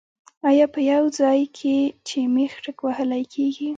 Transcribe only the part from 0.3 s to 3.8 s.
او يا پۀ يو ځائے کې چې مېخ ټکوهلی کيږي